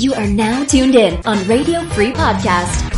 [0.00, 2.90] You are now tuned in on Radio Free Podcast.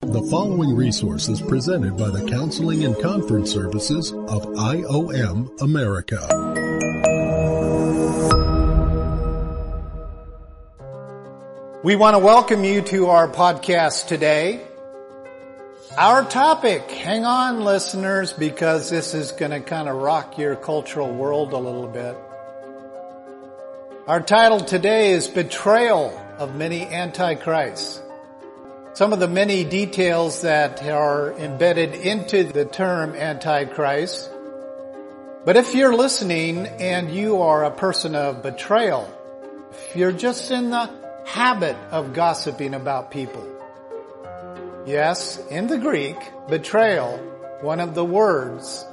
[0.00, 6.26] The following resource is presented by the Counseling and Conference Services of IOM America.
[11.84, 14.62] We want to welcome you to our podcast today.
[15.98, 21.12] Our topic, hang on listeners, because this is going to kind of rock your cultural
[21.12, 22.16] world a little bit.
[24.08, 28.00] Our title today is Betrayal of Many Antichrists.
[28.94, 34.30] Some of the many details that are embedded into the term Antichrist.
[35.44, 39.12] But if you're listening and you are a person of betrayal,
[39.72, 40.90] if you're just in the
[41.26, 43.46] habit of gossiping about people.
[44.86, 46.16] Yes, in the Greek,
[46.48, 47.18] betrayal,
[47.60, 48.86] one of the words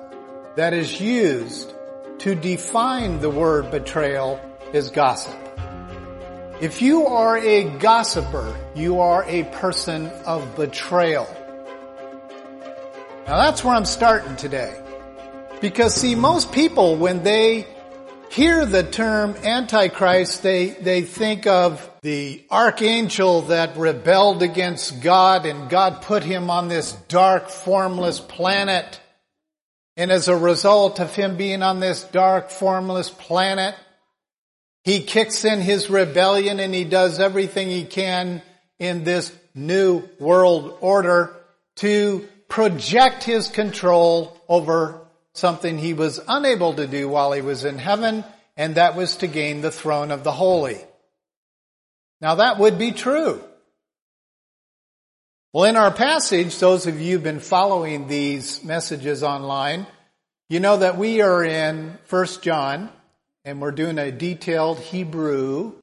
[0.58, 1.74] that is used
[2.18, 4.42] to define the word betrayal
[4.76, 5.34] is gossip.
[6.62, 11.28] If you are a gossiper, you are a person of betrayal.
[13.28, 14.82] Now that's where I'm starting today.
[15.60, 17.66] Because see, most people, when they
[18.30, 25.70] hear the term Antichrist, they, they think of the archangel that rebelled against God and
[25.70, 29.00] God put him on this dark, formless planet.
[29.98, 33.76] And as a result of him being on this dark, formless planet,
[34.86, 38.42] he kicks in his rebellion and he does everything he can
[38.78, 41.36] in this new world order
[41.78, 45.02] to project his control over
[45.34, 48.24] something he was unable to do while he was in heaven,
[48.56, 50.80] and that was to gain the throne of the holy.
[52.22, 53.44] Now that would be true.
[55.52, 59.88] Well, in our passage, those of you who've been following these messages online,
[60.48, 62.90] you know that we are in 1 John,
[63.46, 65.74] and we're doing a detailed Hebrew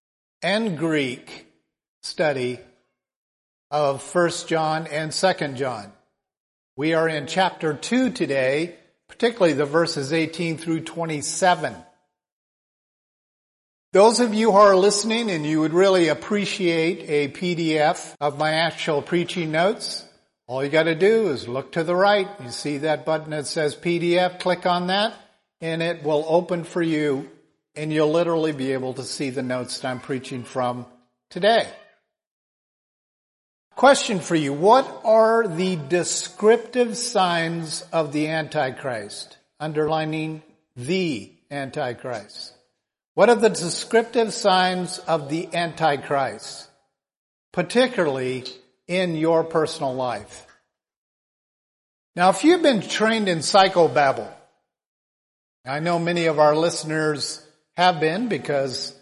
[0.43, 1.47] and Greek
[2.03, 2.59] study
[3.71, 5.93] of 1 John and 2 John.
[6.77, 8.75] We are in chapter 2 today,
[9.09, 11.77] particularly the verses 18 through 27.
[13.93, 18.55] Those of you who are listening and you would really appreciate a PDF of my
[18.55, 20.05] actual preaching notes,
[20.49, 22.29] all you gotta do is look to the right.
[22.43, 25.15] You see that button that says PDF, click on that,
[25.61, 27.31] and it will open for you,
[27.75, 30.87] and you'll literally be able to see the notes that I'm preaching from
[31.31, 31.69] today.
[33.75, 34.53] Question for you.
[34.53, 39.39] What are the descriptive signs of the Antichrist?
[39.59, 40.43] Underlining
[40.77, 42.53] the Antichrist.
[43.15, 46.69] What are the descriptive signs of the Antichrist?
[47.53, 48.45] Particularly
[48.87, 50.47] in your personal life.
[52.15, 54.31] Now, if you've been trained in psychobabble,
[55.65, 57.42] I know many of our listeners
[57.77, 58.95] have been because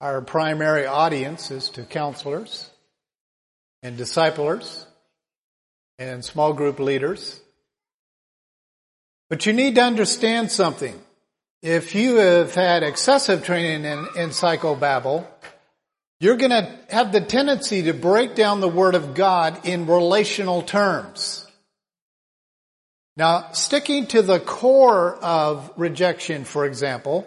[0.00, 2.70] our primary audience is to counselors
[3.82, 4.86] and disciplers
[5.98, 7.40] and small group leaders.
[9.28, 10.98] But you need to understand something.
[11.62, 15.26] If you have had excessive training in, in psychobabble,
[16.18, 20.62] you're going to have the tendency to break down the Word of God in relational
[20.62, 21.46] terms.
[23.16, 27.26] Now, sticking to the core of rejection, for example,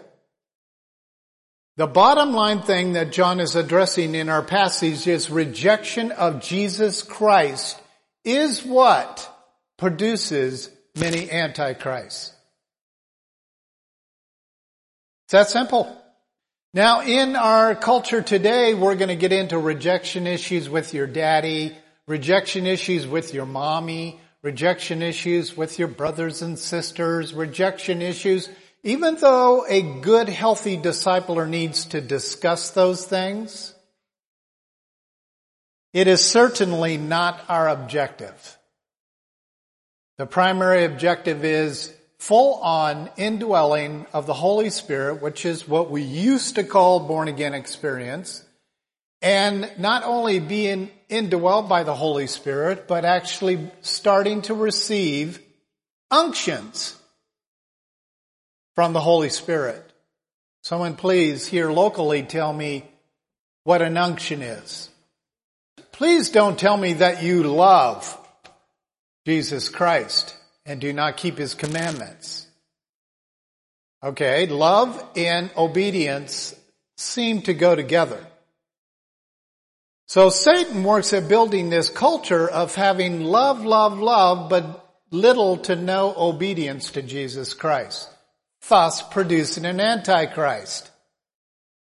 [1.76, 7.02] the bottom line thing that John is addressing in our passage is rejection of Jesus
[7.02, 7.80] Christ
[8.24, 9.30] is what
[9.76, 12.32] produces many antichrists.
[15.24, 16.00] It's that simple.
[16.74, 21.76] Now in our culture today, we're going to get into rejection issues with your daddy,
[22.06, 28.48] rejection issues with your mommy, rejection issues with your brothers and sisters, rejection issues
[28.84, 33.74] even though a good, healthy discipler needs to discuss those things,
[35.94, 38.58] it is certainly not our objective.
[40.18, 46.02] The primary objective is full on indwelling of the Holy Spirit, which is what we
[46.02, 48.44] used to call born again experience,
[49.22, 55.40] and not only being indwelled by the Holy Spirit, but actually starting to receive
[56.10, 56.96] unctions
[58.74, 59.82] from the Holy Spirit.
[60.62, 62.84] Someone please here locally tell me
[63.64, 64.88] what an unction is.
[65.92, 68.18] Please don't tell me that you love
[69.26, 70.36] Jesus Christ
[70.66, 72.46] and do not keep his commandments.
[74.02, 76.54] Okay, love and obedience
[76.96, 78.26] seem to go together.
[80.06, 84.80] So Satan works at building this culture of having love, love, love, but
[85.10, 88.08] little to no obedience to Jesus Christ
[88.68, 90.90] thus producing an antichrist.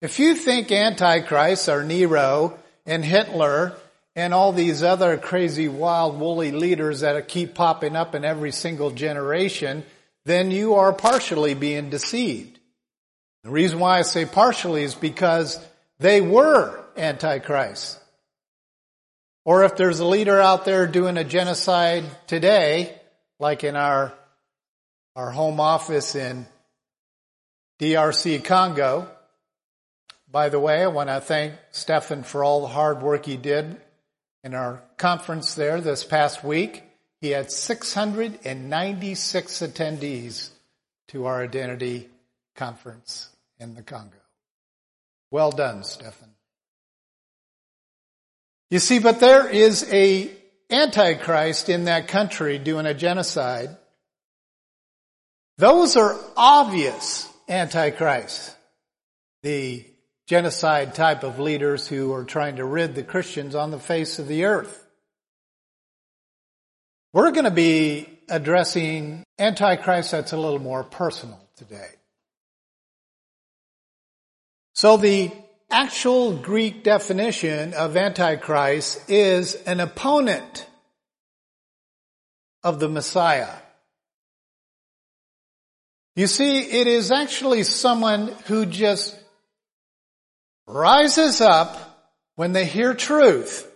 [0.00, 3.74] If you think antichrists are Nero and Hitler
[4.16, 8.90] and all these other crazy wild woolly leaders that keep popping up in every single
[8.90, 9.84] generation,
[10.24, 12.58] then you are partially being deceived.
[13.44, 15.58] The reason why I say partially is because
[15.98, 17.98] they were Antichrist.
[19.44, 22.98] Or if there's a leader out there doing a genocide today,
[23.38, 24.14] like in our,
[25.16, 26.46] our home office in
[27.80, 29.08] DRC Congo,
[30.30, 33.80] by the way, I want to thank Stefan for all the hard work he did
[34.44, 36.82] in our conference there this past week,
[37.20, 40.50] he had 696 attendees
[41.08, 42.08] to our identity
[42.54, 44.18] conference in the Congo.
[45.30, 46.28] Well done, Stefan.
[48.70, 50.30] You see, but there is a
[50.70, 53.76] antichrist in that country doing a genocide.
[55.56, 58.54] Those are obvious antichrists.
[59.42, 59.84] The
[60.26, 64.28] genocide type of leaders who are trying to rid the Christians on the face of
[64.28, 64.86] the earth.
[67.12, 71.90] We're going to be addressing Antichrist that's a little more personal today.
[74.74, 75.30] So the
[75.70, 80.66] actual Greek definition of Antichrist is an opponent
[82.62, 83.52] of the Messiah.
[86.16, 89.18] You see, it is actually someone who just
[90.66, 93.70] rises up when they hear truth.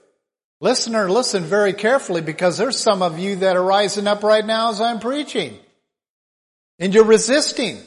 [0.60, 4.70] Listener, listen very carefully because there's some of you that are rising up right now
[4.70, 5.56] as I'm preaching.
[6.78, 7.78] And you're resisting.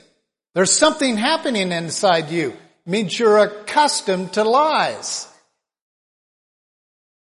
[0.54, 2.50] There's something happening inside you.
[2.50, 5.27] It means you're accustomed to lies.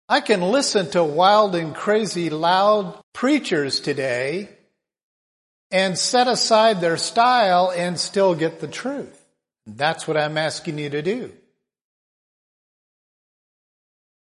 [0.09, 4.49] I can listen to wild and crazy loud preachers today
[5.71, 9.21] and set aside their style and still get the truth.
[9.67, 11.33] That's what I'm asking you to do.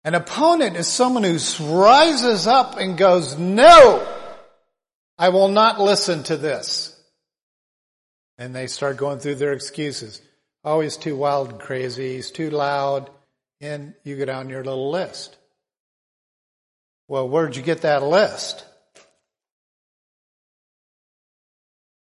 [0.05, 4.07] An opponent is someone who rises up and goes, no,
[5.19, 6.93] I will not listen to this.
[8.39, 10.21] And they start going through their excuses.
[10.63, 12.17] Oh, he's too wild and crazy.
[12.17, 13.11] He's too loud.
[13.61, 15.37] And you go down your little list.
[17.09, 18.65] Well, where'd you get that list?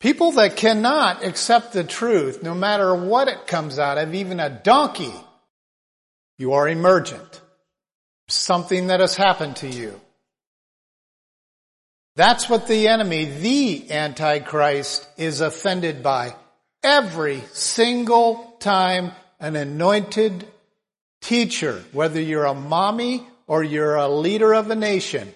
[0.05, 4.51] People that cannot accept the truth, no matter what it comes out of, even a
[4.51, 5.15] donkey,
[6.37, 7.41] you are emergent
[8.29, 9.99] something that has happened to you.
[12.17, 16.35] That's what the enemy, the Antichrist, is offended by.
[16.83, 20.47] Every single time an anointed
[21.23, 25.33] teacher, whether you're a mommy or you're a leader of a nation,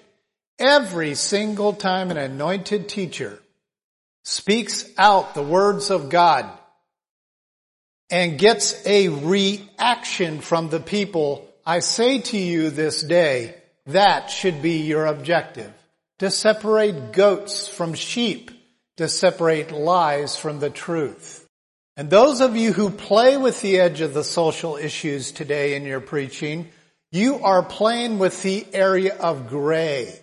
[0.58, 3.40] every single time an anointed teacher
[4.28, 6.46] speaks out the words of God
[8.10, 13.54] and gets a reaction from the people I say to you this day,
[13.86, 15.72] that should be your objective.
[16.18, 18.50] To separate goats from sheep,
[18.98, 21.46] to separate lies from the truth.
[21.96, 25.84] And those of you who play with the edge of the social issues today in
[25.84, 26.68] your preaching,
[27.10, 30.20] you are playing with the area of gray.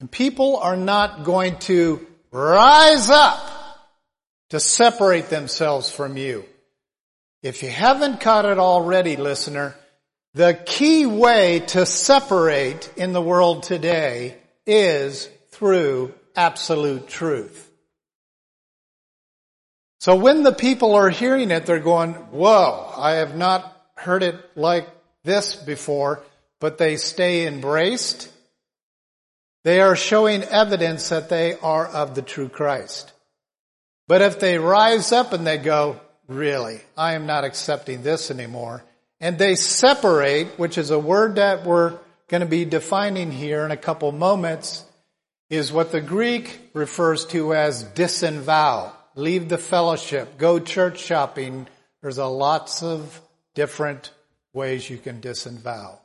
[0.00, 2.06] And people are not going to
[2.36, 3.40] rise up
[4.50, 6.44] to separate themselves from you.
[7.42, 9.74] If you haven't caught it already, listener,
[10.34, 17.70] the key way to separate in the world today is through absolute truth.
[20.00, 24.36] So when the people are hearing it, they're going, whoa, I have not heard it
[24.54, 24.86] like
[25.24, 26.22] this before,
[26.60, 28.30] but they stay embraced.
[29.66, 33.12] They are showing evidence that they are of the true Christ.
[34.06, 38.84] But if they rise up and they go, really, I am not accepting this anymore,
[39.18, 43.72] and they separate, which is a word that we're going to be defining here in
[43.72, 44.84] a couple moments,
[45.50, 48.92] is what the Greek refers to as disavow.
[49.16, 51.66] Leave the fellowship, go church shopping.
[52.02, 53.20] There's a lots of
[53.56, 54.12] different
[54.52, 55.98] ways you can disavow.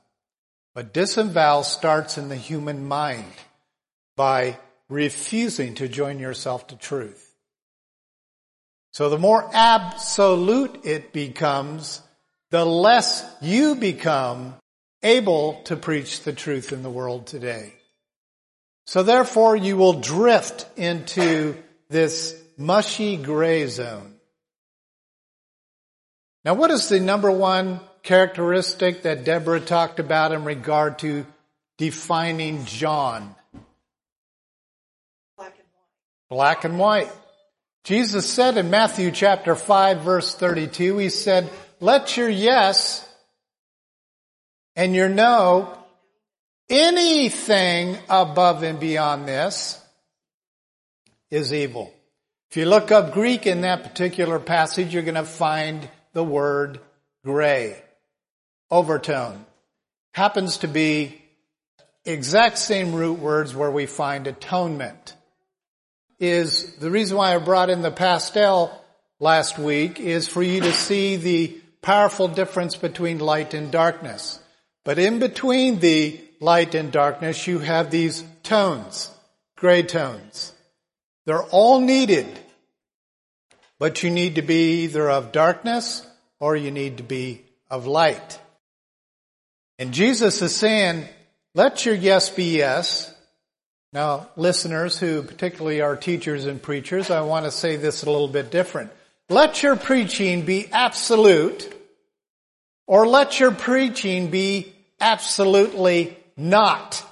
[0.74, 3.32] But disavow starts in the human mind
[4.16, 4.58] by
[4.90, 7.28] refusing to join yourself to truth.
[8.92, 12.02] So the more absolute it becomes,
[12.50, 14.56] the less you become
[15.02, 17.74] able to preach the truth in the world today.
[18.86, 21.56] So therefore you will drift into
[21.90, 24.16] this mushy gray zone.
[26.44, 31.26] Now what is the number one characteristic that Deborah talked about in regard to
[31.78, 33.36] defining John?
[36.32, 37.12] Black and white.
[37.84, 41.50] Jesus said in Matthew chapter 5 verse 32, he said,
[41.82, 43.06] let your yes
[44.78, 45.78] and your no,
[46.70, 49.78] anything above and beyond this
[51.32, 51.94] is evil.
[52.50, 56.80] If you look up Greek in that particular passage, you're going to find the word
[57.26, 57.76] gray.
[58.70, 59.46] Overtone.
[60.14, 61.22] Happens to be
[62.06, 65.14] exact same root words where we find atonement.
[66.22, 68.80] Is the reason why I brought in the pastel
[69.20, 74.40] last week is for you to see the powerful difference between light and darkness.
[74.86, 79.10] But in between the light and darkness, you have these tones,
[79.58, 80.54] gray tones.
[81.26, 82.28] They're all needed,
[83.80, 86.06] but you need to be either of darkness
[86.40, 88.40] or you need to be of light.
[89.80, 91.08] And Jesus is saying,
[91.56, 93.12] let your yes be yes.
[93.94, 98.30] Now, listeners who particularly are teachers and preachers, I want to say this a little
[98.30, 98.92] bit different.
[99.30, 101.74] Let your preaching be absolute
[102.88, 107.06] or let your preaching be absolutely not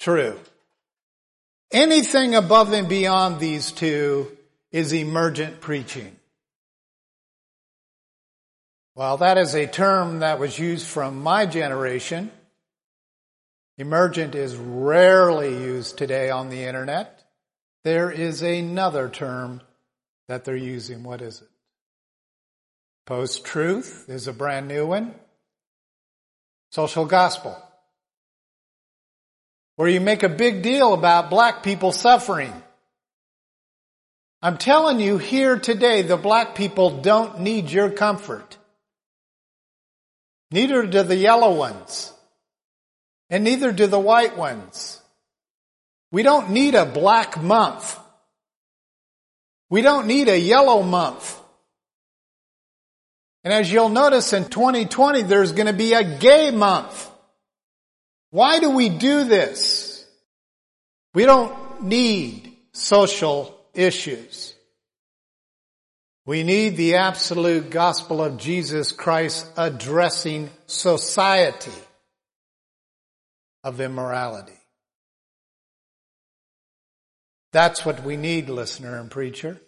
[0.00, 0.38] true.
[1.72, 4.34] Anything above and beyond these two
[4.72, 6.14] is emergent preaching.
[8.94, 12.30] Well, that is a term that was used from my generation.
[13.78, 17.22] Emergent is rarely used today on the internet.
[17.84, 19.60] There is another term
[20.26, 21.04] that they're using.
[21.04, 21.48] What is it?
[23.06, 25.14] Post truth is a brand new one.
[26.72, 27.56] Social gospel.
[29.76, 32.52] Where you make a big deal about black people suffering.
[34.42, 38.56] I'm telling you here today, the black people don't need your comfort.
[40.50, 42.12] Neither do the yellow ones.
[43.30, 45.00] And neither do the white ones.
[46.10, 47.98] We don't need a black month.
[49.70, 51.38] We don't need a yellow month.
[53.44, 57.10] And as you'll notice in 2020, there's going to be a gay month.
[58.30, 60.06] Why do we do this?
[61.14, 64.54] We don't need social issues.
[66.26, 71.72] We need the absolute gospel of Jesus Christ addressing society
[73.68, 74.58] of immorality.
[77.52, 79.60] That's what we need, listener and preacher.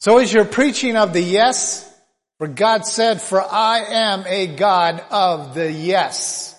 [0.00, 1.86] So is your preaching of the yes?
[2.38, 6.58] For God said, for I am a God of the yes.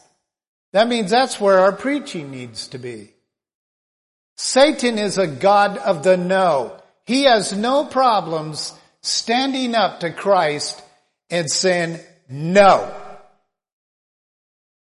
[0.74, 3.14] That means that's where our preaching needs to be.
[4.38, 6.80] Satan is a God of the no.
[7.06, 10.82] He has no problems standing up to Christ
[11.32, 13.01] and saying no.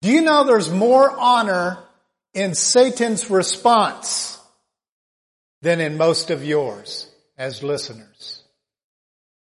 [0.02, 1.78] Do you know there's more honor
[2.34, 4.36] in Satan's response
[5.62, 7.06] than in most of yours
[7.38, 8.42] as listeners?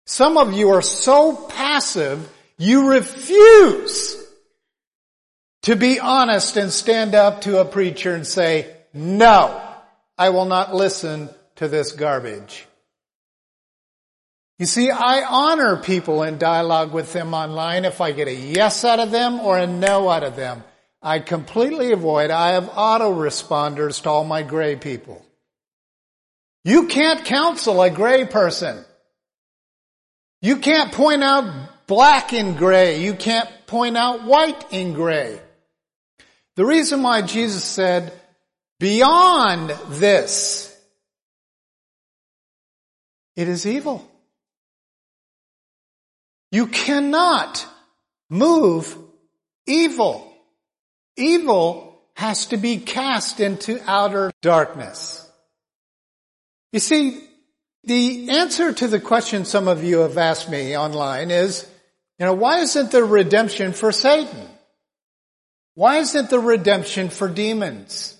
[0.04, 4.22] Some of you are so passive, you refuse
[5.62, 9.62] to be honest and stand up to a preacher and say, no,
[10.18, 12.66] I will not listen to this garbage.
[14.58, 18.84] You see, I honor people in dialogue with them online if I get a yes
[18.84, 20.62] out of them or a no out of them.
[21.02, 25.24] I completely avoid, I have autoresponders to all my gray people.
[26.64, 28.84] You can't counsel a gray person.
[30.40, 33.02] You can't point out black in gray.
[33.02, 35.40] You can't point out white in gray.
[36.56, 38.12] The reason why Jesus said,
[38.78, 40.74] beyond this,
[43.36, 44.08] it is evil.
[46.54, 47.66] You cannot
[48.30, 48.96] move
[49.66, 50.32] evil.
[51.16, 55.28] Evil has to be cast into outer darkness.
[56.72, 57.20] You see,
[57.82, 61.68] the answer to the question some of you have asked me online is,
[62.20, 64.48] you know, why isn't there redemption for Satan?
[65.74, 68.16] Why isn't there redemption for demons?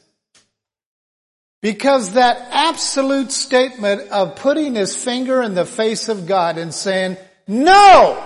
[1.62, 7.16] Because that absolute statement of putting his finger in the face of God and saying,
[7.46, 8.22] no!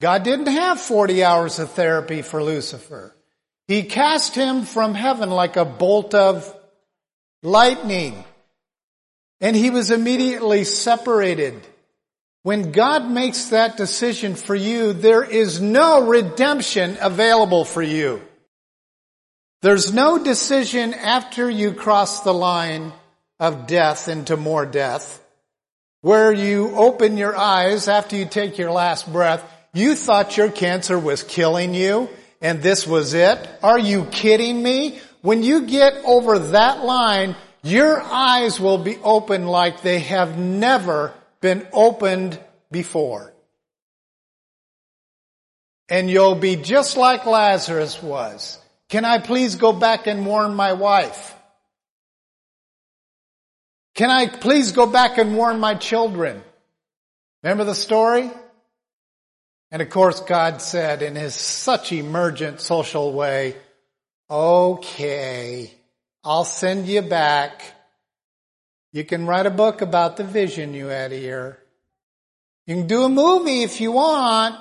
[0.00, 3.14] God didn't have 40 hours of therapy for Lucifer.
[3.68, 6.56] He cast him from heaven like a bolt of
[7.42, 8.24] lightning.
[9.40, 11.66] And he was immediately separated.
[12.42, 18.22] When God makes that decision for you, there is no redemption available for you.
[19.62, 22.92] There's no decision after you cross the line
[23.38, 25.22] of death into more death
[26.02, 29.44] where you open your eyes after you take your last breath.
[29.72, 32.08] You thought your cancer was killing you
[32.40, 33.48] and this was it?
[33.62, 35.00] Are you kidding me?
[35.22, 41.12] When you get over that line, your eyes will be open like they have never
[41.40, 42.40] been opened
[42.70, 43.32] before.
[45.88, 48.58] And you'll be just like Lazarus was.
[48.88, 51.34] Can I please go back and warn my wife?
[54.00, 56.42] Can I please go back and warn my children?
[57.42, 58.30] Remember the story?
[59.70, 63.56] And of course God said in his such emergent social way,
[64.30, 65.70] okay,
[66.24, 67.60] I'll send you back.
[68.94, 71.58] You can write a book about the vision you had here.
[72.66, 74.56] You can do a movie if you want.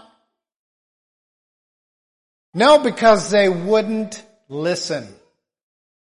[2.53, 5.08] No, because they wouldn't listen.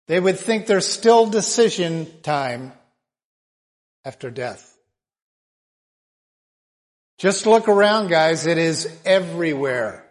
[0.07, 2.73] They would think there's still decision time
[4.09, 4.75] after death.
[7.19, 8.47] Just look around, guys.
[8.47, 10.03] It is everywhere.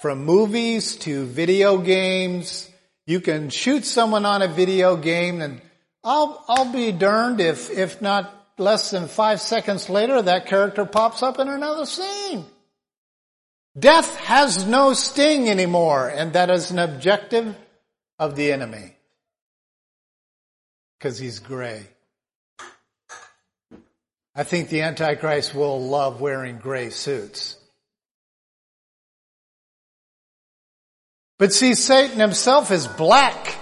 [0.00, 2.68] From movies to video games.
[3.06, 5.62] You can shoot someone on a video game and
[6.04, 11.22] I'll, I'll be darned if, if not less than five seconds later that character pops
[11.22, 12.44] up in another scene.
[13.78, 17.56] Death has no sting anymore, and that is an objective
[18.18, 18.94] of the enemy.
[20.98, 21.86] Because he's gray.
[24.38, 27.56] I think the Antichrist will love wearing gray suits.
[31.38, 33.56] But see, Satan himself is black.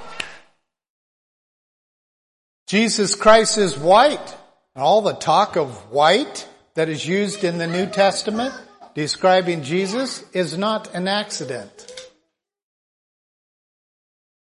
[2.67, 4.37] Jesus Christ is white.
[4.75, 8.53] And All the talk of white that is used in the New Testament
[8.95, 11.71] describing Jesus is not an accident.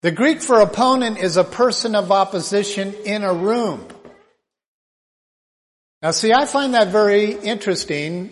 [0.01, 3.87] The Greek for opponent is a person of opposition in a room.
[6.03, 8.31] Now see, I find that very interesting.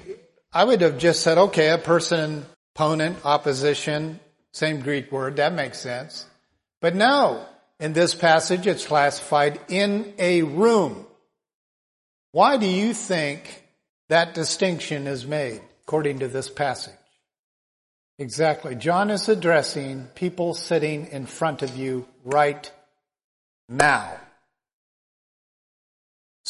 [0.53, 4.19] I would have just said, okay, a person, opponent, opposition,
[4.51, 6.27] same Greek word, that makes sense.
[6.81, 7.43] But no,
[7.79, 11.07] in this passage it's classified in a room.
[12.33, 13.63] Why do you think
[14.09, 15.61] that distinction is made?
[15.91, 16.93] according to this passage.
[18.17, 18.75] Exactly.
[18.75, 22.71] John is addressing people sitting in front of you right
[23.67, 24.17] now.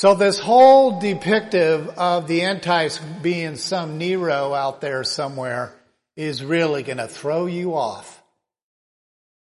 [0.02, 5.76] So this whole depictive of the Antichrist being some Nero out there somewhere
[6.16, 8.20] is really going to throw you off.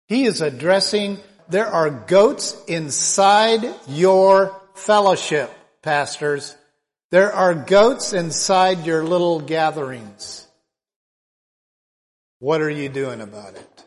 [0.07, 1.17] He is addressing,
[1.49, 5.49] there are goats inside your fellowship,
[5.81, 6.55] pastors.
[7.09, 10.45] There are goats inside your little gatherings.
[12.37, 13.83] What are you doing about it?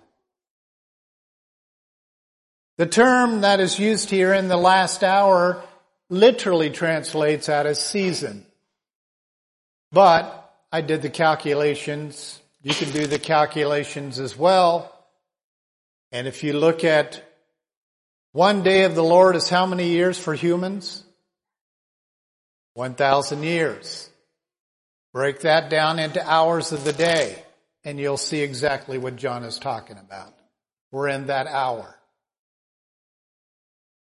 [2.76, 5.62] The term that is used here in the last hour
[6.08, 8.46] literally translates out as season.
[9.92, 12.40] But I did the calculations.
[12.62, 14.92] You can do the calculations as well.
[16.12, 17.22] And if you look at
[18.32, 21.02] one day of the Lord is how many years for humans?
[22.74, 24.10] 1,000 years.
[25.12, 27.42] Break that down into hours of the day
[27.84, 30.34] and you'll see exactly what John is talking about.
[30.90, 31.95] We're in that hour.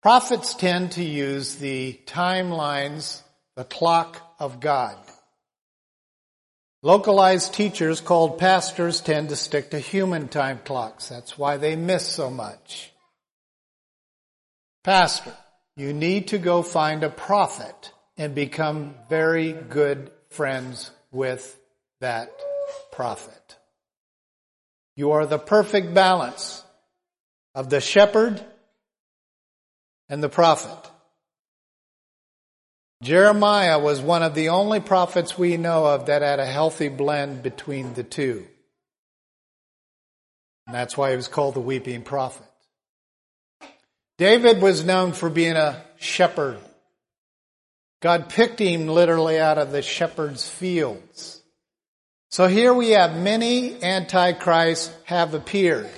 [0.01, 3.21] Prophets tend to use the timelines,
[3.55, 4.97] the clock of God.
[6.81, 11.07] Localized teachers called pastors tend to stick to human time clocks.
[11.07, 12.91] That's why they miss so much.
[14.83, 15.37] Pastor,
[15.75, 21.55] you need to go find a prophet and become very good friends with
[21.99, 22.31] that
[22.91, 23.57] prophet.
[24.95, 26.63] You are the perfect balance
[27.53, 28.43] of the shepherd
[30.11, 30.91] and the prophet.
[33.01, 37.41] Jeremiah was one of the only prophets we know of that had a healthy blend
[37.41, 38.45] between the two.
[40.67, 42.45] And that's why he was called the weeping prophet.
[44.19, 46.59] David was known for being a shepherd
[48.01, 51.39] God picked him literally out of the shepherd's fields.
[52.31, 55.89] So here we have many antichrists have appeared.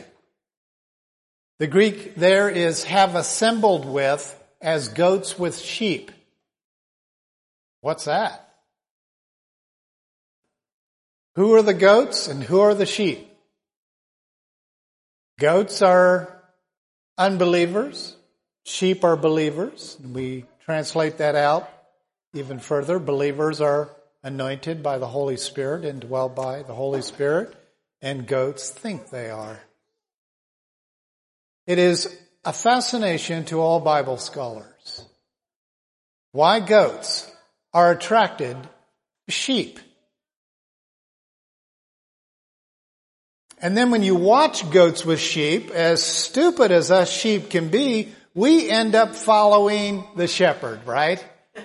[1.63, 6.11] The Greek there is have assembled with as goats with sheep.
[7.79, 8.53] What's that?
[11.35, 13.31] Who are the goats and who are the sheep?
[15.39, 16.37] Goats are
[17.17, 18.13] unbelievers.
[18.65, 19.97] Sheep are believers.
[20.03, 21.69] We translate that out
[22.33, 23.89] even further, believers are
[24.21, 27.55] anointed by the Holy Spirit and dwell by the Holy Spirit,
[28.01, 29.61] and goats think they are.
[31.65, 35.05] It is a fascination to all Bible scholars
[36.33, 37.31] why goats
[37.73, 38.57] are attracted
[39.27, 39.79] to sheep.
[43.59, 48.11] And then when you watch goats with sheep, as stupid as us sheep can be,
[48.33, 51.23] we end up following the shepherd, right?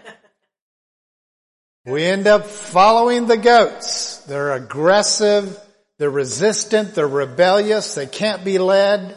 [1.87, 4.19] We end up following the goats.
[4.27, 5.59] They're aggressive,
[5.97, 9.17] they're resistant, they're rebellious, they can't be led.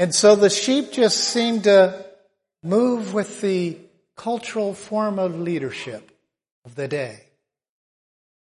[0.00, 2.06] And so the sheep just seem to
[2.62, 3.76] move with the
[4.16, 6.10] cultural form of leadership
[6.64, 7.24] of the day.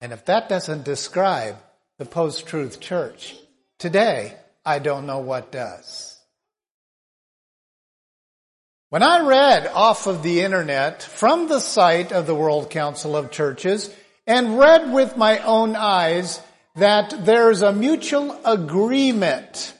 [0.00, 1.56] And if that doesn't describe
[1.98, 3.34] the post-truth church
[3.76, 6.16] today, I don't know what does.
[8.90, 13.32] When I read off of the internet from the site of the World Council of
[13.32, 13.92] Churches
[14.28, 16.40] and read with my own eyes
[16.76, 19.74] that there's a mutual agreement.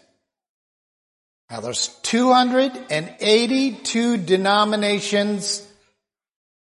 [1.51, 5.67] Now there's 282 denominations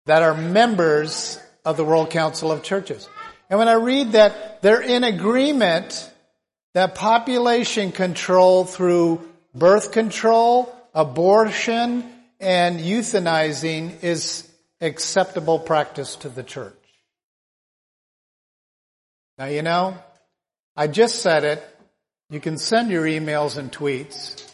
[0.05, 3.07] that are members of the World Council of Churches.
[3.49, 6.09] And when I read that they're in agreement
[6.73, 16.73] that population control through birth control, abortion, and euthanizing is acceptable practice to the church.
[19.37, 19.97] Now you know,
[20.77, 21.61] I just said it.
[22.29, 24.47] You can send your emails and tweets.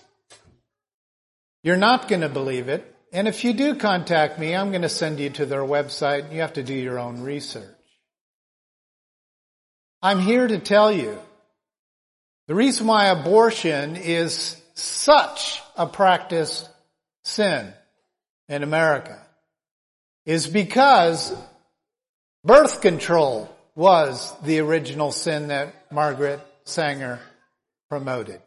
[1.67, 2.95] You're not going to believe it.
[3.12, 6.32] And if you do contact me, I'm going to send you to their website.
[6.32, 7.75] You have to do your own research.
[10.01, 11.19] I'm here to tell you
[12.47, 16.69] the reason why abortion is such a practiced
[17.25, 17.73] sin
[18.47, 19.21] in America
[20.25, 21.36] is because
[22.45, 27.19] birth control was the original sin that Margaret Sanger
[27.89, 28.39] promoted.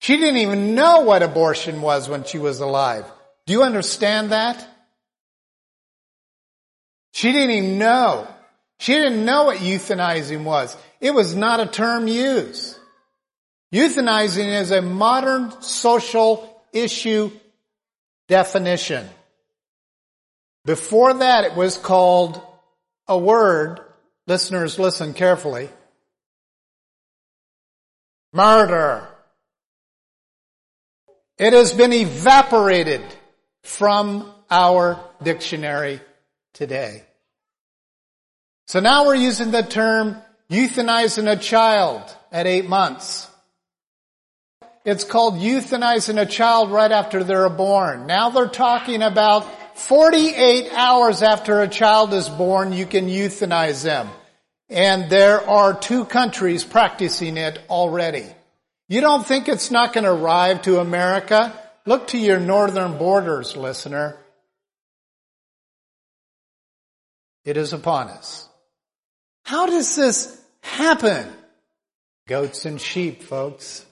[0.00, 3.04] She didn't even know what abortion was when she was alive.
[3.46, 4.66] Do you understand that?
[7.12, 8.28] She didn't even know.
[8.78, 10.76] She didn't know what euthanizing was.
[11.00, 12.78] It was not a term used.
[13.74, 17.30] Euthanizing is a modern social issue
[18.28, 19.08] definition.
[20.64, 22.40] Before that it was called
[23.06, 23.80] a word,
[24.26, 25.70] listeners listen carefully,
[28.32, 29.08] murder.
[31.38, 33.02] It has been evaporated
[33.62, 36.00] from our dictionary
[36.52, 37.04] today.
[38.66, 40.20] So now we're using the term
[40.50, 43.28] euthanizing a child at eight months.
[44.84, 48.06] It's called euthanizing a child right after they're born.
[48.06, 49.46] Now they're talking about
[49.78, 54.08] 48 hours after a child is born, you can euthanize them.
[54.68, 58.26] And there are two countries practicing it already.
[58.88, 61.52] You don't think it's not going to arrive to America?
[61.84, 64.16] Look to your northern borders, listener.
[67.44, 68.48] It is upon us.
[69.44, 71.30] How does this happen?
[72.26, 73.84] Goats and sheep, folks.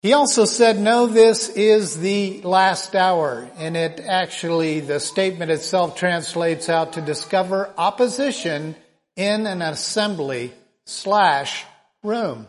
[0.00, 3.50] He also said, no, this is the last hour.
[3.56, 8.76] And it actually, the statement itself translates out to discover opposition
[9.16, 10.52] in an assembly
[10.86, 11.64] slash
[12.02, 12.46] room.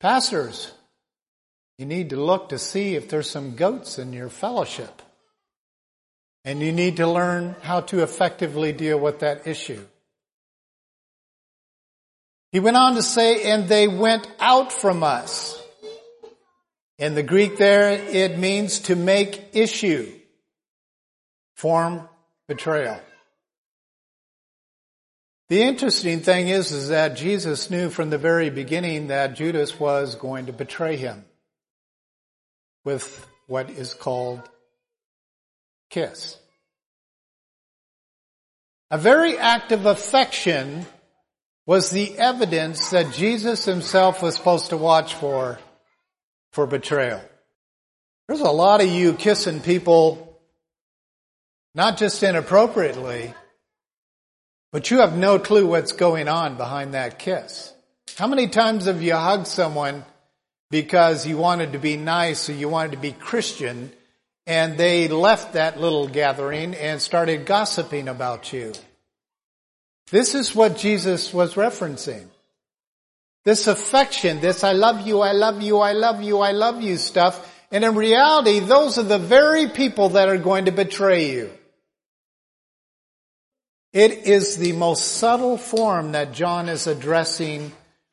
[0.00, 0.72] Pastors,
[1.78, 5.02] you need to look to see if there's some goats in your fellowship.
[6.44, 9.82] And you need to learn how to effectively deal with that issue.
[12.52, 15.60] He went on to say, and they went out from us.
[16.98, 20.12] In the Greek there, it means to make issue,
[21.56, 22.08] form
[22.46, 23.00] betrayal.
[25.50, 30.14] The interesting thing is, is that Jesus knew from the very beginning that Judas was
[30.14, 31.24] going to betray him
[32.84, 34.40] with what is called
[35.90, 36.38] kiss.
[38.90, 40.86] A very act of affection
[41.66, 45.58] was the evidence that Jesus himself was supposed to watch for,
[46.52, 47.22] for betrayal.
[48.28, 50.40] There's a lot of you kissing people,
[51.74, 53.34] not just inappropriately,
[54.74, 57.72] but you have no clue what's going on behind that kiss.
[58.16, 60.04] How many times have you hugged someone
[60.68, 63.92] because you wanted to be nice or you wanted to be Christian
[64.48, 68.72] and they left that little gathering and started gossiping about you.
[70.10, 72.26] This is what Jesus was referencing.
[73.44, 76.96] This affection, this I love you, I love you, I love you, I love you
[76.96, 77.62] stuff.
[77.70, 81.52] And in reality, those are the very people that are going to betray you.
[83.94, 87.70] It is the most subtle form that John is addressing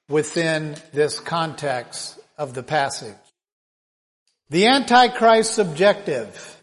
[0.08, 3.16] within this context of the passage.
[4.52, 6.62] The Antichrist's objective,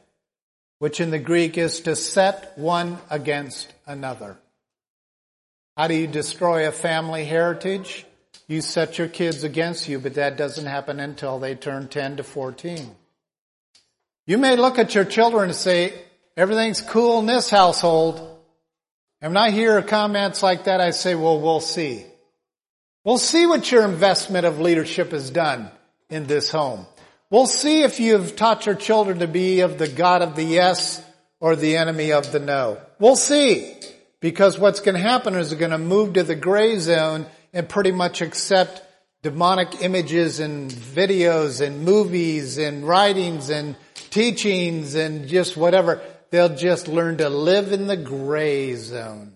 [0.79, 4.39] which in the Greek is to set one against another.
[5.77, 8.07] How do you destroy a family heritage?
[8.47, 12.23] You set your kids against you, but that doesn't happen until they turn 10 to
[12.23, 12.89] 14.
[14.29, 15.93] You may look at your children and say,
[16.37, 18.37] everything's cool in this household.
[19.21, 22.05] And when I hear comments like that, I say, well, we'll see.
[23.05, 25.71] We'll see what your investment of leadership has done
[26.09, 26.87] in this home.
[27.31, 31.05] We'll see if you've taught your children to be of the God of the yes
[31.41, 32.81] or the enemy of the no.
[32.99, 33.75] We'll see.
[34.21, 37.69] Because what's going to happen is they're going to move to the gray zone and
[37.69, 38.83] pretty much accept
[39.23, 43.77] demonic images and videos and movies and writings and
[44.11, 46.01] teachings and just whatever.
[46.31, 49.33] They'll just learn to live in the gray zone.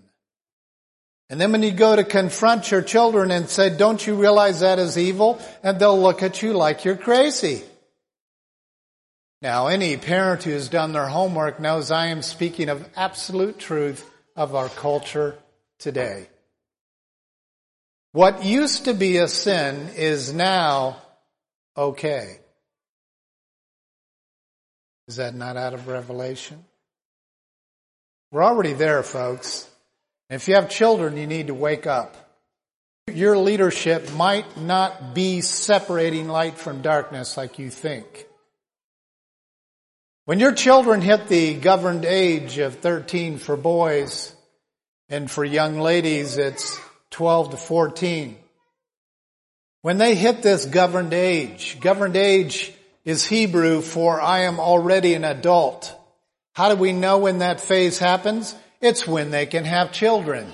[1.31, 4.79] And then when you go to confront your children and say, don't you realize that
[4.79, 5.41] is evil?
[5.63, 7.63] And they'll look at you like you're crazy.
[9.41, 14.09] Now, any parent who has done their homework knows I am speaking of absolute truth
[14.37, 15.37] of our culture
[15.79, 16.29] today.
[18.13, 20.99] What used to be a sin is now
[21.77, 22.41] okay.
[25.09, 26.63] Is that not out of Revelation?
[28.33, 29.69] We're already there, folks.
[30.31, 32.17] If you have children, you need to wake up.
[33.13, 38.27] Your leadership might not be separating light from darkness like you think.
[40.25, 44.35] When your children hit the governed age of 13 for boys,
[45.11, 48.39] and for young ladies it's 12 to 14.
[49.83, 52.73] When they hit this governed age, governed age
[53.05, 55.95] is Hebrew for I am already an adult.
[56.55, 58.55] How do we know when that phase happens?
[58.81, 60.53] It's when they can have children.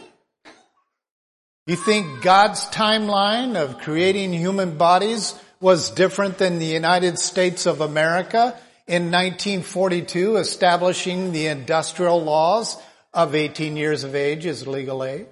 [1.66, 7.80] You think God's timeline of creating human bodies was different than the United States of
[7.80, 8.58] America?
[8.88, 12.76] in 1942 establishing the industrial laws
[13.12, 15.26] of 18 years of age as legal age.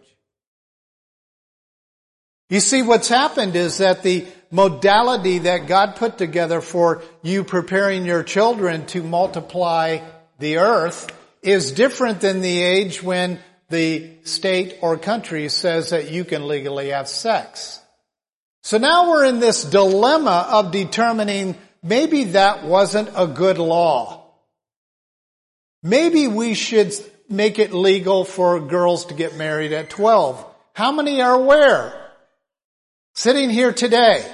[2.51, 8.05] You see, what's happened is that the modality that God put together for you preparing
[8.05, 9.99] your children to multiply
[10.39, 11.11] the earth
[11.43, 16.89] is different than the age when the state or country says that you can legally
[16.89, 17.81] have sex.
[18.63, 24.25] So now we're in this dilemma of determining maybe that wasn't a good law.
[25.83, 26.93] Maybe we should
[27.29, 30.45] make it legal for girls to get married at 12.
[30.75, 32.11] How many are aware?
[33.15, 34.25] Sitting here today.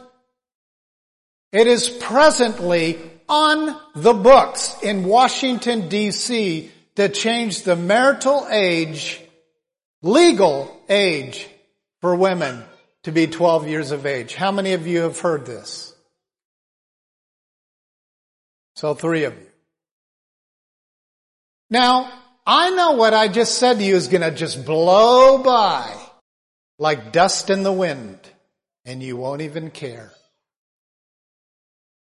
[1.52, 9.20] It is presently on the books in Washington DC to change the marital age,
[10.02, 11.48] legal age
[12.02, 12.64] for women
[13.04, 14.36] to be 12 years of age.
[14.36, 15.94] How many of you have heard this?
[18.76, 19.49] So three of you.
[21.70, 22.12] Now,
[22.46, 25.94] I know what I just said to you is going to just blow by
[26.80, 28.18] like dust in the wind
[28.86, 30.12] and you won't even care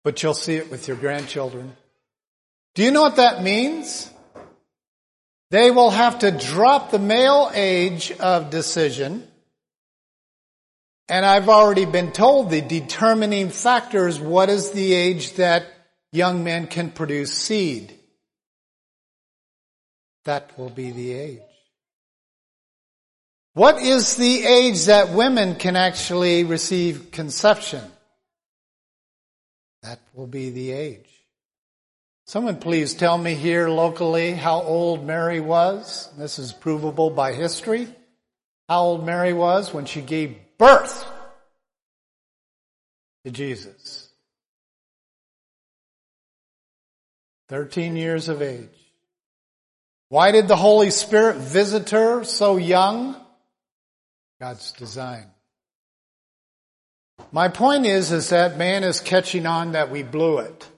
[0.08, 1.76] but you'll see it with your grandchildren.
[2.74, 4.10] Do you know what that means?
[5.50, 9.28] They will have to drop the male age of decision.
[11.10, 15.66] And I've already been told the determining factor is what is the age that
[16.10, 17.94] young men can produce seed.
[20.28, 21.40] That will be the age.
[23.54, 27.82] What is the age that women can actually receive conception?
[29.82, 31.08] That will be the age.
[32.26, 36.10] Someone please tell me here locally how old Mary was.
[36.18, 37.88] This is provable by history.
[38.68, 41.10] How old Mary was when she gave birth
[43.24, 44.10] to Jesus.
[47.48, 48.77] 13 years of age.
[50.10, 53.14] Why did the Holy Spirit visit her so young?
[54.40, 55.26] God's design.
[57.30, 60.68] My point is, is that man is catching on that we blew it.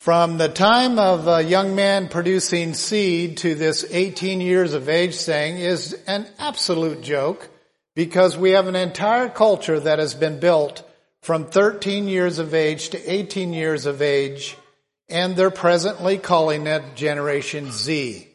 [0.00, 5.16] From the time of a young man producing seed to this 18 years of age
[5.16, 7.48] thing is an absolute joke
[7.94, 10.88] because we have an entire culture that has been built
[11.22, 14.56] from 13 years of age to 18 years of age
[15.08, 18.26] and they're presently calling it Generation Z.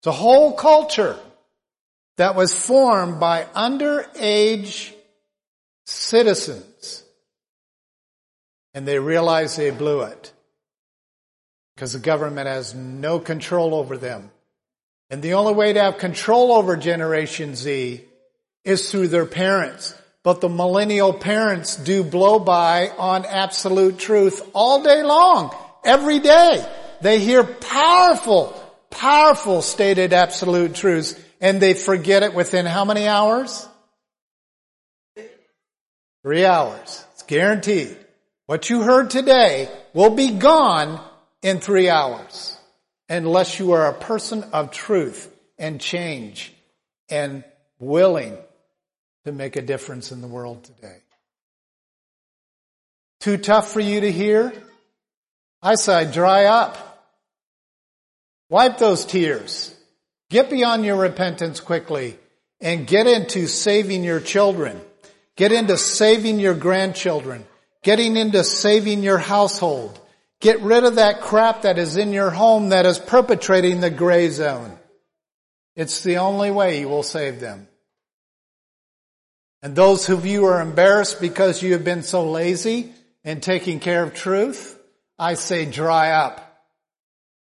[0.00, 1.18] It's a whole culture
[2.16, 4.92] that was formed by underage
[5.86, 7.04] citizens.
[8.74, 10.32] And they realize they blew it
[11.74, 14.30] because the government has no control over them.
[15.10, 18.02] And the only way to have control over Generation Z
[18.64, 19.94] is through their parents.
[20.24, 25.54] But the millennial parents do blow by on absolute truth all day long,
[25.84, 26.64] every day.
[27.00, 28.54] They hear powerful,
[28.90, 33.68] powerful stated absolute truths and they forget it within how many hours?
[36.22, 37.04] Three hours.
[37.14, 37.96] It's guaranteed.
[38.46, 41.04] What you heard today will be gone
[41.42, 42.56] in three hours
[43.08, 46.52] unless you are a person of truth and change
[47.08, 47.42] and
[47.80, 48.36] willing
[49.24, 50.98] to make a difference in the world today.
[53.20, 54.52] Too tough for you to hear?
[55.62, 57.06] I say dry up.
[58.50, 59.74] Wipe those tears.
[60.28, 62.18] Get beyond your repentance quickly
[62.60, 64.80] and get into saving your children.
[65.36, 67.44] Get into saving your grandchildren.
[67.82, 69.98] Getting into saving your household.
[70.40, 74.28] Get rid of that crap that is in your home that is perpetrating the gray
[74.30, 74.76] zone.
[75.76, 77.68] It's the only way you will save them.
[79.62, 83.78] And those of you who are embarrassed because you have been so lazy in taking
[83.78, 84.78] care of truth,
[85.18, 86.48] I say dry up.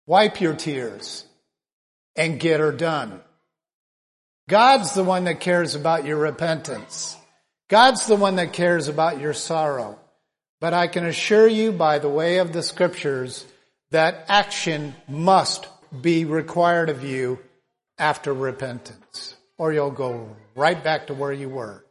[0.06, 1.26] Wipe your tears
[2.16, 3.22] and get her done.
[4.48, 7.18] God's the one that cares about your repentance.
[7.70, 9.98] God's the one that cares about your sorrow.
[10.60, 13.46] But I can assure you by the way of the scriptures
[13.92, 15.68] that action must
[16.02, 17.40] be required of you
[17.98, 21.86] after repentance or you'll go right back to where you were.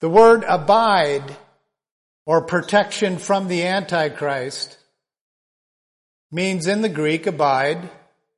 [0.00, 1.36] The word abide
[2.24, 4.78] or protection from the Antichrist
[6.32, 7.90] means in the Greek abide,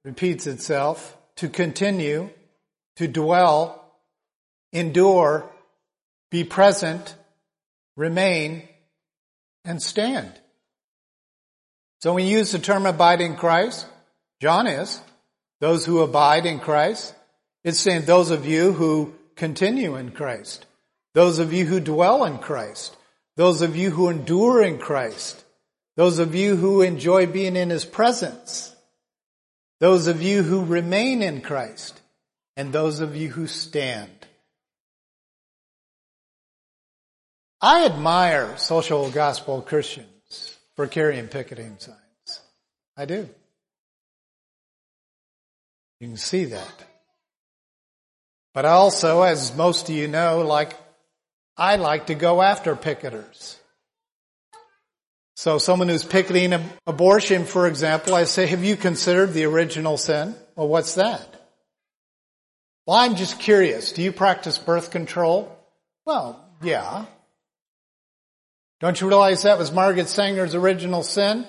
[0.05, 2.31] repeats itself, to continue,
[2.97, 3.85] to dwell,
[4.73, 5.49] endure,
[6.31, 7.15] be present,
[7.97, 8.69] remain,
[9.65, 10.33] and stand.
[12.01, 13.87] So we use the term abide in Christ.
[14.41, 15.01] John is.
[15.61, 17.15] Those who abide in Christ.
[17.63, 20.67] It's saying those of you who continue in Christ.
[21.15, 22.97] Those of you who dwell in Christ.
[23.37, 25.45] Those of you who endure in Christ.
[25.97, 28.75] Those of you who enjoy being in His presence.
[29.81, 32.01] Those of you who remain in Christ.
[32.57, 34.11] And those of you who stand.
[37.61, 42.41] I admire social gospel Christians for carrying picketing signs.
[42.97, 43.29] I do.
[46.01, 46.85] You can see that.
[48.53, 50.75] But also, as most of you know, like
[51.57, 53.57] I like to go after picketers.
[55.37, 56.55] So someone who's picketing
[56.87, 60.35] abortion, for example, I say, have you considered the original sin?
[60.55, 61.27] Well, what's that?
[62.87, 63.93] Well, I'm just curious.
[63.93, 65.57] Do you practice birth control?
[66.05, 67.07] Well, yeah.
[68.81, 71.47] Don't you realize that was Margaret Sanger's original sin?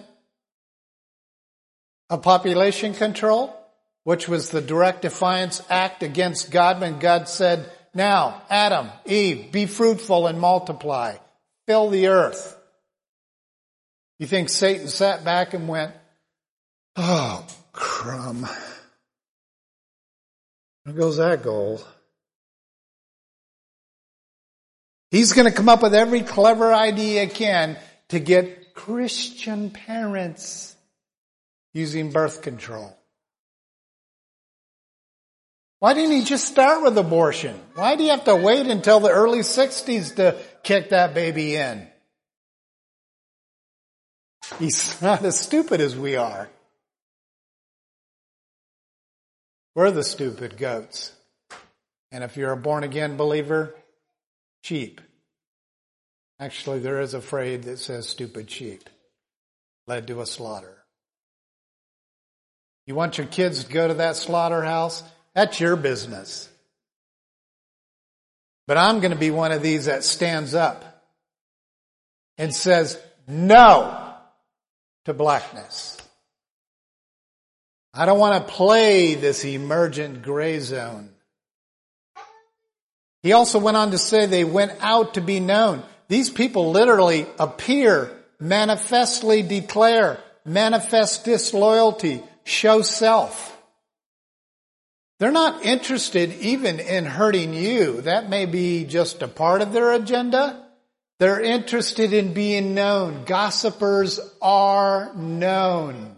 [2.10, 3.56] Of population control,
[4.04, 9.66] which was the direct defiance act against God when God said, now, Adam, Eve, be
[9.66, 11.16] fruitful and multiply.
[11.68, 12.58] Fill the earth.
[14.20, 15.94] You think Satan sat back and went,
[16.96, 18.48] oh, crumb.
[20.86, 21.82] There goes that goal.
[25.12, 27.78] He's going to come up with every clever idea he can
[28.10, 30.76] to get Christian parents
[31.74, 32.98] using birth control.
[35.84, 37.60] Why didn't he just start with abortion?
[37.76, 41.86] Why do you have to wait until the early 60s to kick that baby in?
[44.60, 46.50] He's not as stupid as we are.
[49.76, 51.12] We're the stupid goats.
[52.14, 53.76] And if you're a born again believer,
[54.62, 55.02] sheep.
[56.40, 58.90] Actually, there is a phrase that says stupid sheep
[59.86, 60.78] led to a slaughter.
[62.88, 65.04] You want your kids to go to that slaughterhouse?
[65.36, 66.50] That's your business.
[68.68, 71.04] But I'm going to be one of these that stands up
[72.38, 74.14] and says no
[75.06, 75.98] to blackness.
[77.94, 81.10] I don't want to play this emergent gray zone.
[83.22, 85.84] He also went on to say they went out to be known.
[86.08, 93.53] These people literally appear, manifestly declare, manifest disloyalty, show self.
[95.24, 98.02] They're not interested even in hurting you.
[98.02, 100.68] That may be just a part of their agenda.
[101.18, 103.24] They're interested in being known.
[103.24, 106.18] Gossipers are known.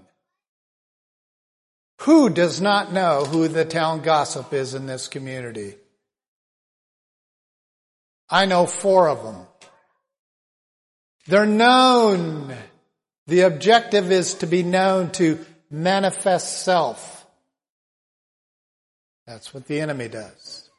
[2.01, 5.75] Who does not know who the town gossip is in this community?
[8.27, 9.45] I know four of them.
[11.27, 12.55] They're known.
[13.27, 17.24] The objective is to be known to manifest self.
[19.27, 20.69] That's what the enemy does.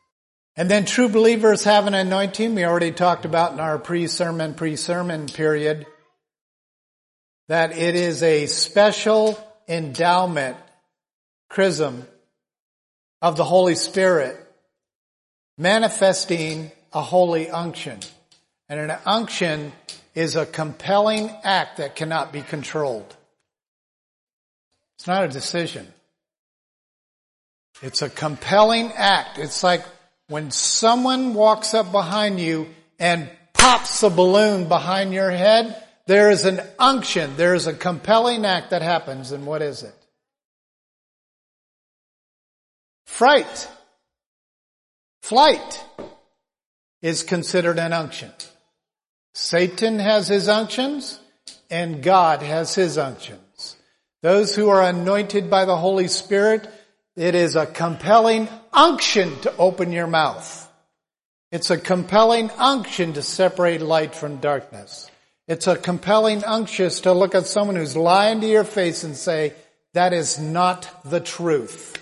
[0.57, 5.27] And then true believers have an anointing we already talked about in our pre-sermon, pre-sermon
[5.27, 5.87] period.
[7.49, 9.39] That it is a special
[9.69, 10.57] endowment,
[11.51, 12.07] chrism,
[13.21, 14.37] of the Holy Spirit
[15.59, 17.99] manifesting a holy unction.
[18.69, 19.73] And an unction
[20.15, 23.17] is a compelling act that cannot be controlled.
[24.97, 25.93] It's not a decision.
[27.83, 29.39] It's a compelling act.
[29.39, 29.85] It's like
[30.29, 32.69] when someone walks up behind you
[32.99, 38.45] and pops a balloon behind your head, there is an unction, there is a compelling
[38.45, 39.95] act that happens, and what is it?
[43.07, 43.69] Fright.
[45.23, 45.85] Flight
[47.03, 48.31] is considered an unction.
[49.35, 51.21] Satan has his unctions
[51.71, 53.77] and God has his unctions.
[54.23, 56.69] Those who are anointed by the Holy Spirit,
[57.17, 60.71] it is a compelling unction to open your mouth.
[61.51, 65.11] It's a compelling unction to separate light from darkness.
[65.49, 69.55] It's a compelling unction to look at someone who's lying to your face and say,
[69.95, 71.97] that is not the truth.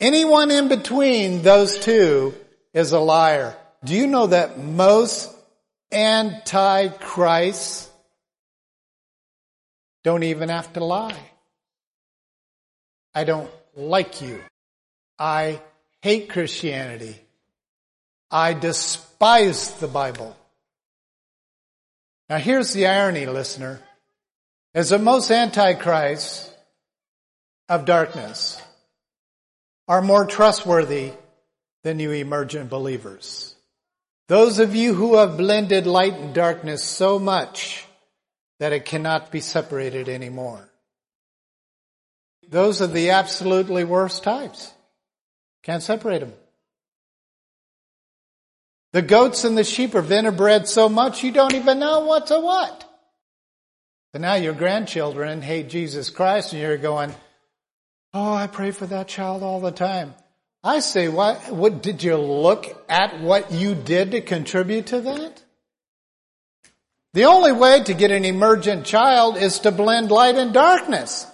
[0.00, 2.34] Anyone in between those two
[2.72, 3.54] is a liar.
[3.84, 5.34] Do you know that most
[5.92, 7.89] antichrists
[10.04, 11.18] don't even have to lie?
[13.14, 14.40] I don't like you.
[15.18, 15.60] I
[16.00, 17.20] hate Christianity.
[18.30, 20.36] I despise the Bible.
[22.28, 23.80] Now here's the irony, listener.
[24.72, 26.48] As the most antichrists
[27.68, 28.60] of darkness
[29.88, 31.12] are more trustworthy
[31.82, 33.56] than you emergent believers.
[34.28, 37.84] Those of you who have blended light and darkness so much
[38.60, 40.68] that it cannot be separated anymore.
[42.48, 44.72] Those are the absolutely worst types.
[45.62, 46.32] Can't separate them.
[48.92, 52.40] The goats and the sheep are vinaigrette so much you don't even know what's a
[52.40, 52.84] what.
[54.12, 57.14] But now your grandchildren hate Jesus Christ and you're going,
[58.12, 60.14] Oh, I pray for that child all the time.
[60.62, 65.39] I say, what, what, did you look at what you did to contribute to that?
[67.12, 71.26] The only way to get an emergent child is to blend light and darkness.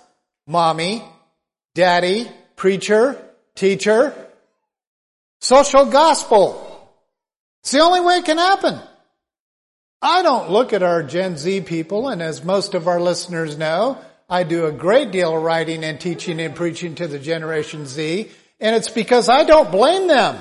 [0.46, 1.02] Mommy,
[1.74, 3.22] daddy, preacher,
[3.54, 4.14] teacher,
[5.40, 6.62] social gospel.
[7.62, 8.80] It's the only way it can happen.
[10.00, 13.98] I don't look at our Gen Z people, and as most of our listeners know,
[14.28, 18.30] I do a great deal of writing and teaching and preaching to the Generation Z,
[18.60, 20.38] and it's because I don't blame them.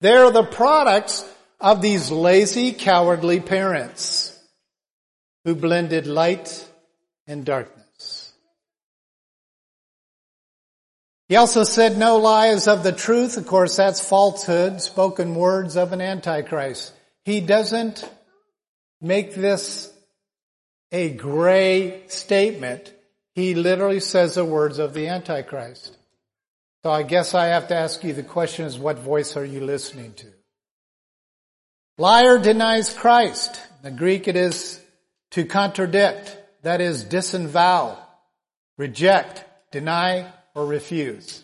[0.00, 1.24] They're the products
[1.60, 4.38] of these lazy, cowardly parents
[5.44, 6.68] who blended light
[7.26, 8.32] and darkness.
[11.28, 13.36] He also said no lies of the truth.
[13.36, 16.94] Of course, that's falsehood, spoken words of an antichrist.
[17.24, 18.08] He doesn't
[19.00, 19.92] make this
[20.90, 22.92] a gray statement.
[23.34, 25.96] He literally says the words of the Antichrist.
[26.82, 29.60] So I guess I have to ask you the question is what voice are you
[29.60, 30.26] listening to?
[32.00, 33.60] Liar denies Christ.
[33.82, 34.80] In the Greek it is
[35.32, 36.38] to contradict.
[36.62, 37.98] That is disavow,
[38.76, 41.42] reject, deny, or refuse.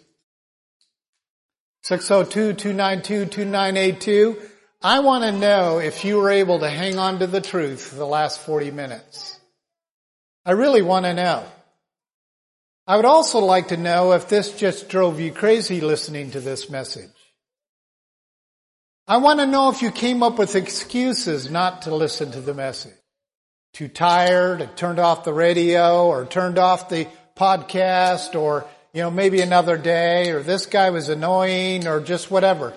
[1.84, 4.40] 602-292-2982.
[4.80, 7.96] I want to know if you were able to hang on to the truth for
[7.96, 9.40] the last 40 minutes.
[10.46, 11.42] I really want to know.
[12.86, 16.70] I would also like to know if this just drove you crazy listening to this
[16.70, 17.10] message.
[19.06, 22.54] I want to know if you came up with excuses not to listen to the
[22.54, 22.94] message.
[23.74, 29.42] Too tired, turned off the radio, or turned off the podcast, or, you know, maybe
[29.42, 32.72] another day, or this guy was annoying, or just whatever.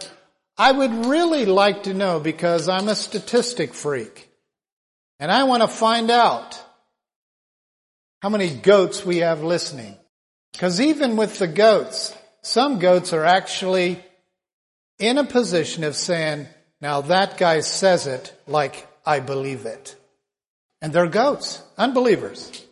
[0.57, 4.29] I would really like to know because I'm a statistic freak.
[5.19, 6.61] And I want to find out
[8.21, 9.95] how many goats we have listening.
[10.51, 14.03] Because even with the goats, some goats are actually
[14.99, 16.47] in a position of saying,
[16.81, 19.95] now that guy says it like I believe it.
[20.81, 22.65] And they're goats, unbelievers.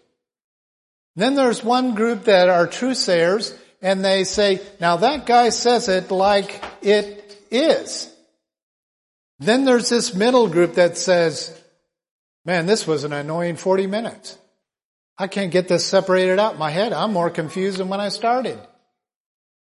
[1.16, 5.88] Then there's one group that are true sayers and they say, now that guy says
[5.88, 8.12] it like it is.
[9.40, 11.52] Then there's this middle group that says,
[12.46, 14.38] man, this was an annoying 40 minutes.
[15.18, 16.94] I can't get this separated out in my head.
[16.94, 18.60] I'm more confused than when I started.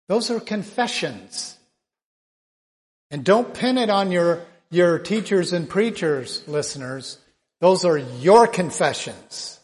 [0.08, 1.56] Those are confessions.
[3.10, 7.18] And don't pin it on your, your teachers and preachers, listeners.
[7.60, 9.58] Those are your confessions.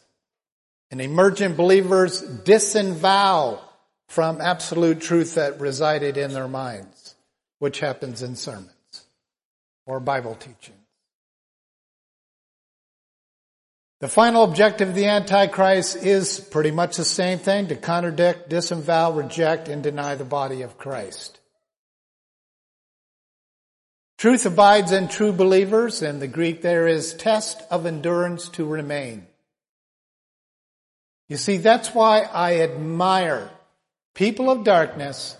[0.90, 3.60] And emergent believers disavow
[4.08, 7.14] from absolute truth that resided in their minds,
[7.58, 8.70] which happens in sermons
[9.86, 10.74] or Bible teaching.
[14.00, 19.12] The final objective of the Antichrist is pretty much the same thing, to contradict, disavow,
[19.12, 21.40] reject, and deny the body of Christ.
[24.18, 29.26] Truth abides in true believers, and the Greek there is test of endurance to remain.
[31.28, 33.50] You see, that's why I admire
[34.14, 35.36] people of darkness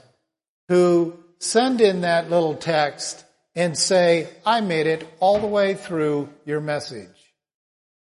[0.68, 3.24] who send in that little text
[3.55, 7.09] and say, I made it all the way through your message.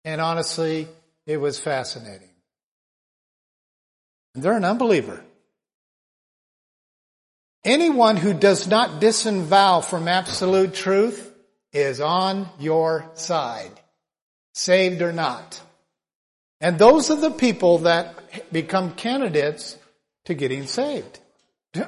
[0.04, 0.88] And honestly,
[1.26, 2.30] it was fascinating.
[4.34, 5.22] And they're an unbeliever.
[7.66, 11.34] Anyone who does not disavow from absolute truth
[11.72, 13.72] is on your side,
[14.54, 15.60] saved or not.
[16.60, 19.76] And those are the people that become candidates
[20.26, 21.18] to getting saved.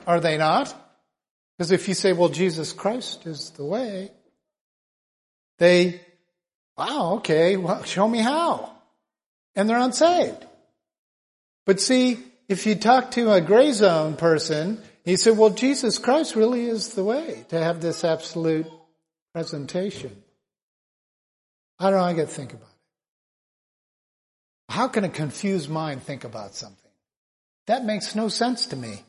[0.04, 0.74] Are they not?
[1.56, 4.10] Because if you say, well, Jesus Christ is the way,
[5.60, 6.00] they,
[6.76, 8.72] wow, okay, well, show me how.
[9.54, 10.44] And they're unsaved.
[11.66, 12.18] But see,
[12.48, 16.90] if you talk to a gray zone person, he said, well, Jesus Christ really is
[16.90, 18.66] the way to have this absolute
[19.32, 20.22] presentation.
[21.78, 24.74] I don't know, I get to think about it.
[24.74, 26.90] How can a confused mind think about something?
[27.66, 29.02] That makes no sense to me.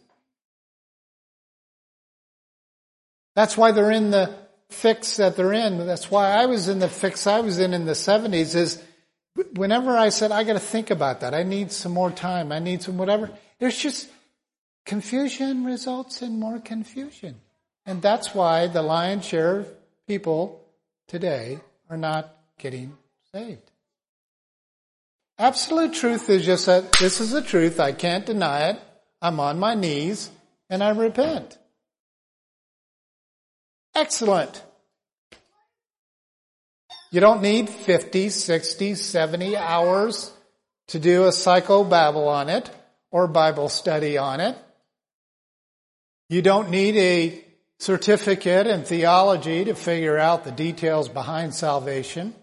[3.35, 4.35] That's why they're in the
[4.69, 5.85] fix that they're in.
[5.85, 8.81] That's why I was in the fix I was in in the 70s is
[9.53, 11.33] whenever I said, I gotta think about that.
[11.33, 12.51] I need some more time.
[12.51, 13.31] I need some whatever.
[13.59, 14.09] There's just
[14.89, 17.35] confusion results in more confusion.
[17.85, 19.67] And that's why the lion's share of
[20.07, 20.65] people
[21.07, 21.59] today
[21.91, 22.97] are not getting
[23.31, 23.69] saved.
[25.37, 27.79] Absolute truth is just that this is the truth.
[27.79, 28.79] I can't deny it.
[29.21, 30.31] I'm on my knees
[30.71, 31.59] and I repent.
[33.93, 34.63] Excellent.
[37.11, 40.33] You don't need 50, 60, 70 hours
[40.87, 42.71] to do a psycho psychobabble on it
[43.11, 44.57] or Bible study on it.
[46.29, 47.43] You don't need a
[47.79, 52.35] certificate in theology to figure out the details behind salvation.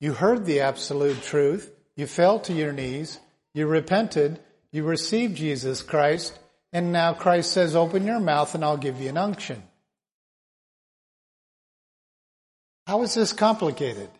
[0.00, 1.72] You heard the absolute truth.
[1.96, 3.18] You fell to your knees.
[3.54, 4.38] You repented.
[4.70, 6.38] You received Jesus Christ.
[6.72, 9.62] And now Christ says, open your mouth and I'll give you an unction.
[12.86, 14.10] How is this complicated?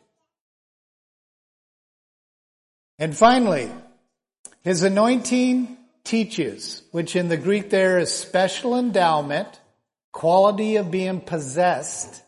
[2.99, 3.71] And finally,
[4.63, 5.77] his anointing
[6.07, 9.61] teaches, which in the Greek there is special endowment,
[10.13, 12.23] quality of being possessed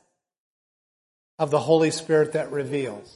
[1.38, 3.14] of the Holy Spirit that reveals.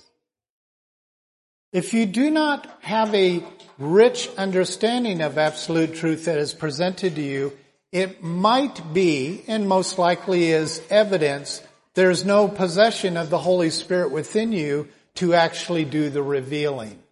[1.73, 3.43] If you do not have a
[3.79, 7.53] rich understanding of absolute truth that is presented to you,
[7.91, 11.61] it might be, and most likely is evidence,
[11.95, 17.03] there's no possession of the Holy Spirit within you to actually do the revealing.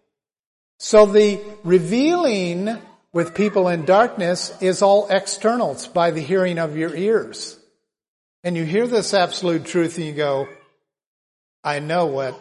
[0.79, 2.77] So the revealing
[3.13, 7.57] with people in darkness is all externals by the hearing of your ears.
[8.43, 10.47] And you hear this absolute truth and you go,
[11.63, 12.39] I know what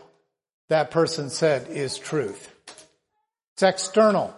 [0.69, 2.49] that person said is truth.
[3.55, 4.35] It's external.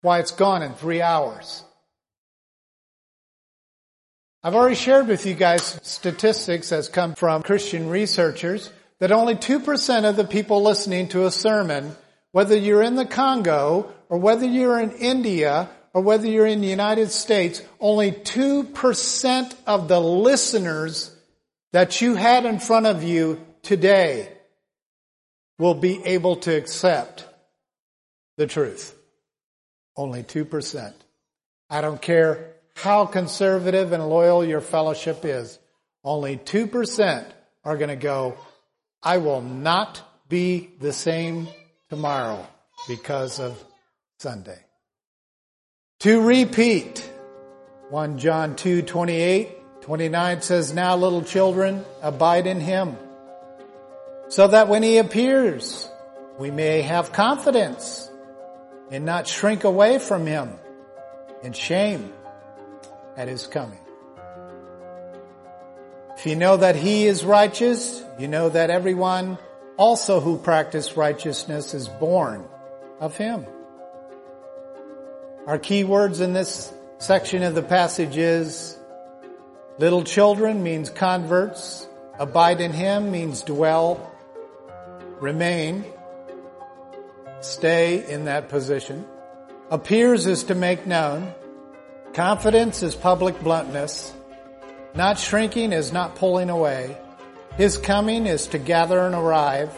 [0.00, 1.62] Why it's gone in three hours.
[4.42, 10.08] I've already shared with you guys statistics that's come from Christian researchers that only 2%
[10.08, 11.94] of the people listening to a sermon,
[12.32, 16.68] whether you're in the Congo or whether you're in India or whether you're in the
[16.68, 21.16] United States, only 2% of the listeners
[21.72, 24.28] that you had in front of you today
[25.58, 27.26] will be able to accept
[28.36, 28.94] the truth.
[29.96, 30.92] Only 2%.
[31.70, 35.58] I don't care how conservative and loyal your fellowship is.
[36.04, 37.24] Only 2%
[37.64, 38.36] are going to go,
[39.02, 41.48] I will not be the same
[41.88, 42.46] tomorrow
[42.86, 43.58] because of
[44.22, 44.64] Sunday.
[46.00, 46.98] To repeat,
[47.90, 52.96] 1 John 2, 28, 29 says, Now little children, abide in him
[54.28, 55.90] so that when he appears,
[56.38, 58.10] we may have confidence
[58.92, 60.52] and not shrink away from him
[61.42, 62.12] in shame
[63.16, 63.80] at his coming.
[66.16, 69.36] If you know that he is righteous, you know that everyone
[69.76, 72.44] also who practice righteousness is born
[73.00, 73.44] of him.
[75.44, 78.78] Our key words in this section of the passage is
[79.76, 84.08] little children means converts, abide in him means dwell,
[85.20, 85.84] remain,
[87.40, 89.04] stay in that position.
[89.68, 91.34] Appears is to make known.
[92.14, 94.14] Confidence is public bluntness.
[94.94, 96.96] Not shrinking is not pulling away.
[97.56, 99.76] His coming is to gather and arrive.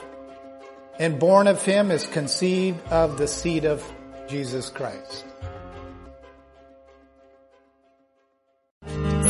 [0.98, 3.82] And born of him is conceived of the seed of
[4.28, 5.24] Jesus Christ.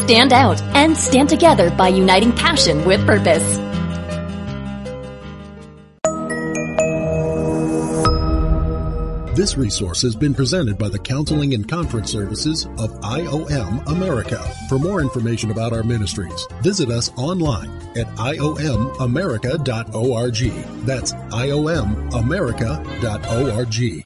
[0.05, 3.43] Stand out and stand together by uniting passion with purpose.
[9.35, 14.47] This resource has been presented by the Counseling and Conference Services of IOM America.
[14.69, 20.87] For more information about our ministries, visit us online at iomamerica.org.
[20.87, 24.05] That's iomamerica.org.